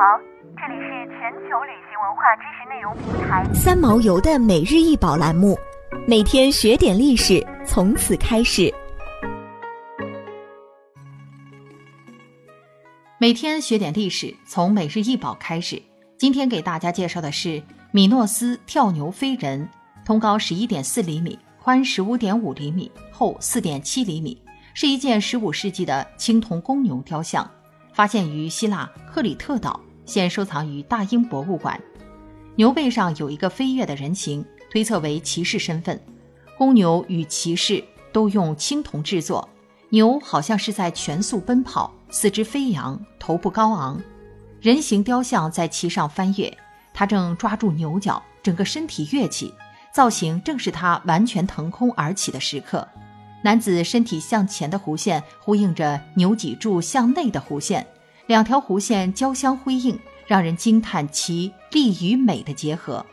[0.00, 0.18] 好，
[0.56, 5.58] 这里是全球旅行文化知识内容平台三毛游的每日一宝栏目，
[6.08, 8.72] 每天学点历史，从此开始。
[13.18, 15.82] 每天学点历史，从每日一宝开始。
[16.16, 17.62] 今天给大家介绍的是
[17.92, 19.68] 米诺斯跳牛飞人，
[20.06, 24.42] 通高十一点四厘米，宽十五点五厘米，厚四点七厘米，
[24.72, 27.46] 是一件十五世纪的青铜公牛雕像，
[27.92, 29.78] 发现于希腊克里特岛，
[30.10, 31.80] 现收藏于大英博物馆。
[32.56, 35.98] 牛背上有一个飞跃的人形，推测为骑士身份。
[36.58, 39.48] 公牛与骑士都用青铜制作，
[39.90, 41.94] 牛好像是在全速奔跑。
[42.10, 44.02] 四肢飞扬，头部高昂，
[44.60, 46.52] 人形雕像在其上翻越，
[46.92, 49.54] 他正抓住牛角，整个身体跃起，
[49.94, 52.86] 造型正是他完全腾空而起的时刻。
[53.42, 57.86] 男子身体向前的弧线呼应着牛脊柱向内的弧线，
[58.30, 63.04] 两条弧线交相辉映，让人惊叹其力与美的结合，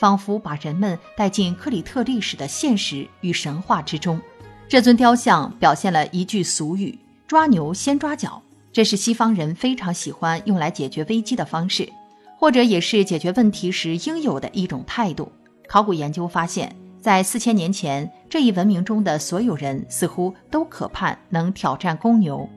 [0.00, 4.20] 仿佛把人们带进克里特历史的现实与神话之中。
[4.68, 6.98] 这尊雕像表现了一句俗语。
[7.28, 11.88] 抓牛先抓脚，这是西方人非常喜欢用来解决危机的方式，
[12.36, 15.30] 或者也是解决问题时应有的一种态度。
[15.68, 22.48] 考古研究发现，在四千年前，这一文明中的所有人似乎都渴盼能挑战公牛。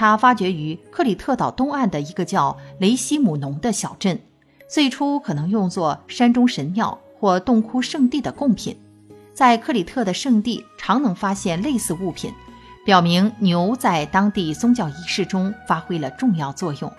[0.00, 4.18] 它发掘于克里特岛东岸的一个叫雷西姆农的小镇，
[4.66, 8.74] 最初可能用作山中神庙或洞窟圣地的贡品。
[9.34, 12.32] 在克里特的圣地，常能发现类似物品。
[12.82, 16.90] 表明牛在当地宗教仪式中发挥了重要作用。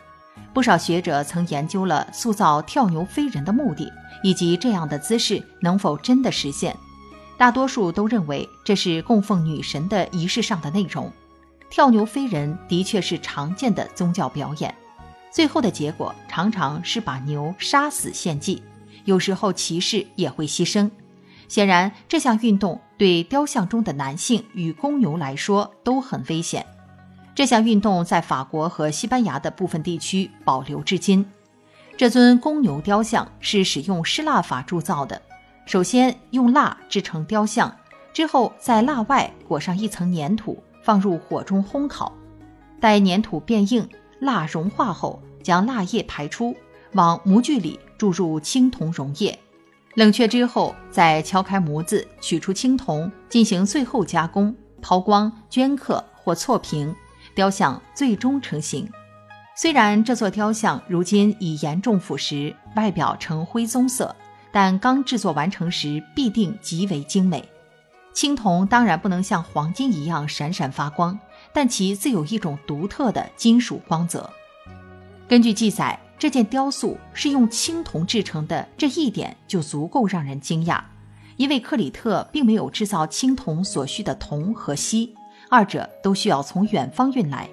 [0.53, 6.77] 不少学者曾研究了塑造跳牛飞人的目的，以及这样的姿势能否真的实现。
[7.35, 11.11] 大多数都认为这是供奉女神的仪式上的内容。
[11.71, 14.75] 跳牛飞人的确是常见的宗教表演，
[15.31, 18.61] 最后的结果常常是把牛杀死献祭，
[19.05, 20.91] 有时候骑士也会牺牲。
[21.47, 26.65] 显然，这项运动对雕像中的男性与公牛来说都很危险。
[27.33, 31.25] 这项运动在法国和西班牙的部分地区保留至今。
[31.95, 35.21] 这尊公牛雕像是使用失蜡法铸造的，
[35.65, 37.73] 首先用蜡制成雕像，
[38.11, 42.11] 之后在蜡外裹上一层粘土，放入火中烘烤。
[42.79, 43.87] 待粘土变硬，
[44.19, 46.55] 蜡融化后，将蜡液排出，
[46.93, 49.37] 往模具里注入青铜溶液。
[49.95, 56.95] 冷却之后，再敲开模子，取出青铜，进行最后加工，抛光、镌刻或错平，
[57.35, 58.89] 雕像最终成型。
[59.55, 64.15] 虽然这座雕像如今已严重腐蚀，外表呈灰棕色，
[64.49, 67.47] 但刚制作完成时必定极为精美。
[68.13, 71.17] 青铜当然不能像黄金一样闪闪发光，
[71.53, 74.29] 但其自有一种独特的金属光泽。
[75.27, 75.99] 根据记载。
[76.21, 80.79] 这件雕塑是用青铜制成的，这一点就足够让人惊讶，
[81.35, 85.15] 因为克里特并没有制造青铜所需的铜和锡，
[85.49, 87.49] 二者都需要从远方运来。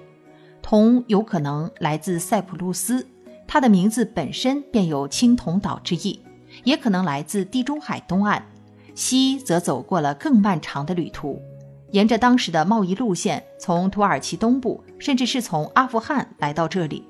[0.61, 3.09] 铜有可能来自塞浦路斯，
[3.47, 6.21] 它的名字本身便有青铜岛之意，
[6.63, 8.45] 也可能来自地中海东岸。
[8.99, 11.41] 锡则走过了更漫长的旅途，
[11.91, 17.07] 沿着当时的贸易路线，从土耳其东部，甚至是从阿富汗来到这里。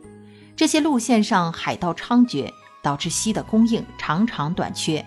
[0.56, 5.04] 这些路线上海盗猖獗，导致锡的供应常常短缺。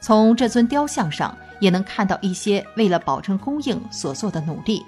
[0.00, 4.82] 从这尊雕像上也能看到一些为了保证供应所做的努力。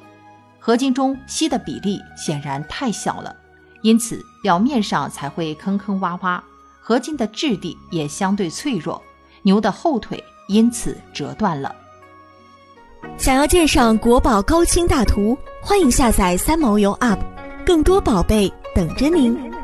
[0.59, 3.37] 合金中锡的比例显然太小了，
[3.83, 6.41] 因此表面上才会坑坑洼洼。
[6.81, 9.03] 合金的质地也相对脆弱，
[9.43, 11.75] 牛的后腿因此折断了。
[13.19, 17.19] 想要鉴赏国宝高清大图，欢迎下载三毛游 App，
[17.65, 19.56] 更多宝贝等着您。